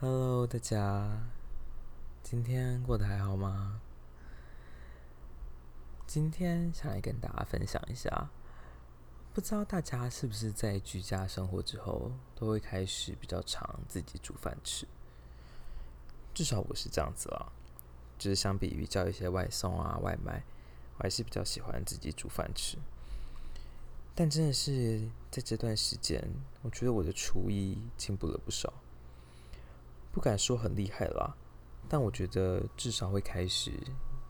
[0.00, 1.26] Hello，大家，
[2.22, 3.80] 今天过得还好吗？
[6.06, 8.30] 今天想来跟大家分享一下，
[9.34, 14.86] 不知道大家是不是在居家生活之后，都会开始比较常自己煮饭吃？
[16.32, 17.50] 至少我是这样子啦，
[18.16, 20.44] 就是相比于叫一些外送啊、外卖，
[20.98, 22.78] 我还是比较喜欢自己煮饭吃。
[24.14, 26.22] 但真的是在这段时间，
[26.62, 28.72] 我觉得我的厨艺进步了不少。
[30.12, 31.36] 不敢说很厉害啦，
[31.88, 33.72] 但我觉得至少会开始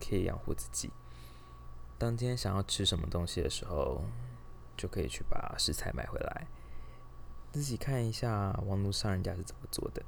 [0.00, 0.90] 可以养活自己。
[1.98, 4.02] 当今天想要吃什么东西的时候，
[4.76, 6.46] 就可以去把食材买回来，
[7.52, 10.02] 自己看一下网络上人家是怎么做的，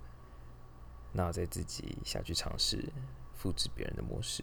[1.12, 2.92] 那我再自己下去尝试
[3.34, 4.42] 复制别人的模式，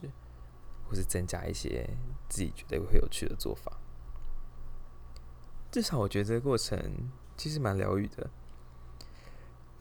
[0.87, 1.87] 或是增加一些
[2.29, 3.77] 自己觉得会有趣的做法。
[5.71, 8.29] 至少我觉得这个过程其实蛮疗愈的。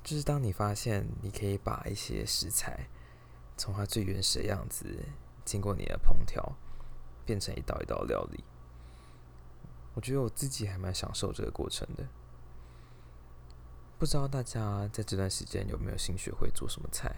[0.05, 2.89] 就是当你发现你可以把一些食材
[3.57, 4.87] 从它最原始的样子，
[5.47, 6.57] 经过你的烹调，
[7.25, 8.45] 变成一道一道料理，
[9.95, 12.07] 我觉得我自己还蛮享受这个过程的。
[13.99, 17.17] 不知道大家在这段时间有没有新学会做什么菜？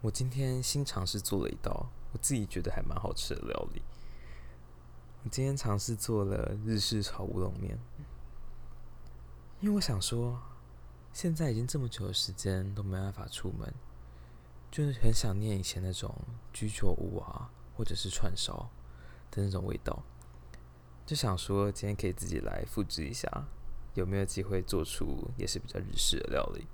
[0.00, 3.82] 我今天新尝试做了一道我自己觉得还蛮好吃的料理。
[5.24, 7.78] 我今天尝试做了日式炒乌龙面。
[9.60, 10.40] 因为我想说，
[11.12, 13.74] 现在已经这么久的时间都没办法出门，
[14.70, 16.14] 就是很想念以前那种
[16.52, 18.70] 居酒屋啊，或者是串烧
[19.32, 20.04] 的那种味道，
[21.04, 23.28] 就想说今天可以自己来复制一下，
[23.94, 26.68] 有没有机会做出也是比较日式的料理？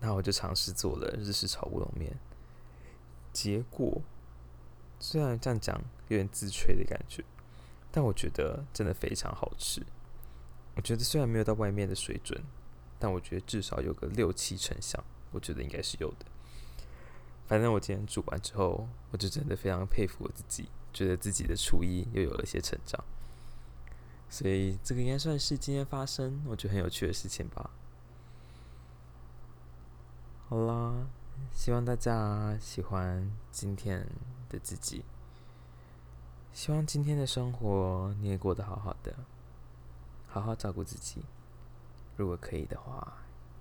[0.00, 2.18] 那我就尝试做了日式炒乌龙面，
[3.32, 4.02] 结果
[4.98, 7.24] 虽然这样讲有点自吹的感觉，
[7.92, 9.80] 但我觉得真的非常好吃。
[10.74, 12.42] 我觉得虽然没有到外面的水准，
[12.98, 16.26] 但我觉得至少有个六七成像，我觉得应该是有的。
[17.46, 23.04] 反正我今天煮完之后，我就真的非常佩服我自己，觉得自己的厨艺又有了些成长。
[24.30, 27.70] 所以这个应该算是今天发生我觉得很有趣的事情吧。
[30.48, 31.06] 好啦，
[31.52, 34.06] 希望大家喜欢今天
[34.48, 35.04] 的自己，
[36.54, 39.14] 希望今天的生活你也过得好好的。
[40.32, 41.22] 好好照顾自己，
[42.16, 43.18] 如果可以的话，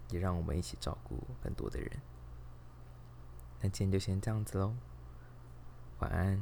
[0.10, 1.92] 也让我们一起照顾更多的人。
[3.60, 4.74] 那今天就先这样子喽，
[6.00, 6.40] 晚安。